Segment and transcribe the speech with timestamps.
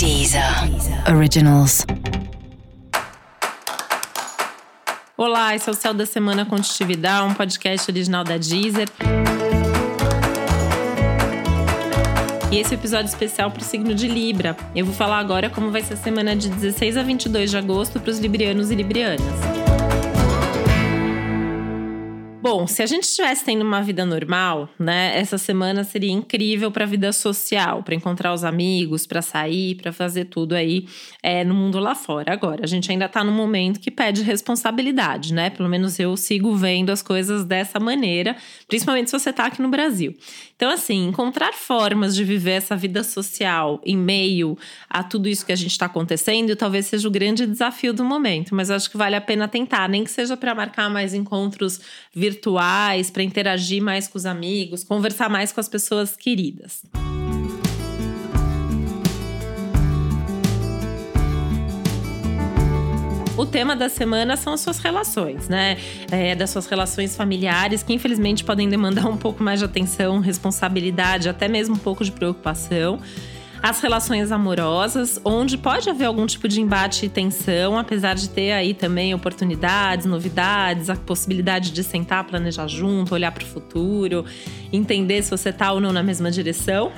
[0.00, 0.42] Deezer
[1.14, 1.84] Originals.
[5.14, 8.88] Olá, esse é o Céu da Semana Contitividade, um podcast original da Deezer.
[12.50, 14.56] E esse é episódio especial para o signo de Libra.
[14.74, 18.00] Eu vou falar agora como vai ser a semana de 16 a 22 de agosto
[18.00, 19.49] para os librianos e librianas.
[22.52, 26.82] Bom, se a gente estivesse tendo uma vida normal, né, essa semana seria incrível para
[26.82, 30.88] a vida social, para encontrar os amigos, para sair, para fazer tudo aí
[31.22, 32.32] é, no mundo lá fora.
[32.32, 35.48] Agora, a gente ainda está num momento que pede responsabilidade, né?
[35.48, 38.34] Pelo menos eu sigo vendo as coisas dessa maneira,
[38.66, 40.16] principalmente se você está aqui no Brasil.
[40.56, 44.58] Então, assim, encontrar formas de viver essa vida social em meio
[44.88, 48.56] a tudo isso que a gente está acontecendo, talvez seja o grande desafio do momento.
[48.56, 51.80] Mas eu acho que vale a pena tentar, nem que seja para marcar mais encontros
[52.12, 56.82] virtuais virtuais, para interagir mais com os amigos, conversar mais com as pessoas queridas.
[63.36, 65.78] O tema da semana são as suas relações, né?
[66.10, 71.28] É, das suas relações familiares, que infelizmente podem demandar um pouco mais de atenção, responsabilidade,
[71.28, 73.00] até mesmo um pouco de preocupação
[73.62, 78.52] as relações amorosas, onde pode haver algum tipo de embate e tensão, apesar de ter
[78.52, 84.24] aí também oportunidades, novidades, a possibilidade de sentar, planejar junto, olhar para o futuro,
[84.72, 86.90] entender se você tá ou não na mesma direção.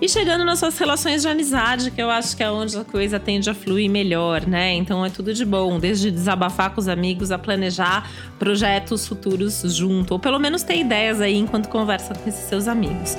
[0.00, 3.18] E chegando nas suas relações de amizade, que eu acho que é onde a coisa
[3.18, 4.74] tende a fluir melhor, né?
[4.74, 10.12] Então é tudo de bom, desde desabafar com os amigos a planejar projetos futuros junto,
[10.12, 13.16] ou pelo menos ter ideias aí enquanto conversa com esses seus amigos.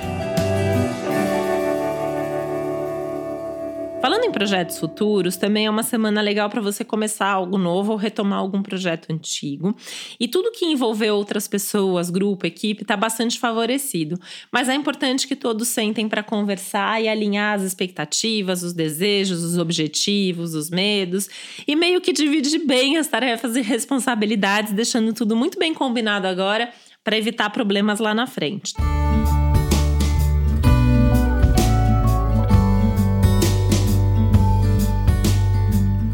[4.06, 7.98] Falando em projetos futuros, também é uma semana legal para você começar algo novo ou
[7.98, 9.76] retomar algum projeto antigo.
[10.20, 14.16] E tudo que envolver outras pessoas, grupo, equipe, está bastante favorecido.
[14.52, 19.58] Mas é importante que todos sentem para conversar e alinhar as expectativas, os desejos, os
[19.58, 21.28] objetivos, os medos
[21.68, 26.72] e meio que dividir bem as tarefas e responsabilidades, deixando tudo muito bem combinado agora
[27.04, 28.72] para evitar problemas lá na frente.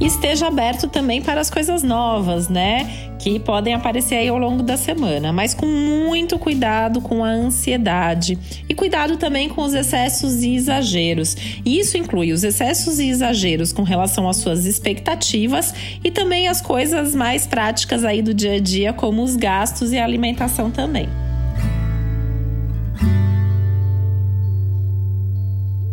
[0.05, 3.09] Esteja aberto também para as coisas novas, né?
[3.19, 8.37] Que podem aparecer aí ao longo da semana, mas com muito cuidado com a ansiedade
[8.67, 11.35] e cuidado também com os excessos e exageros.
[11.63, 15.73] E isso inclui os excessos e exageros com relação às suas expectativas
[16.03, 19.99] e também as coisas mais práticas aí do dia a dia, como os gastos e
[19.99, 21.07] a alimentação também.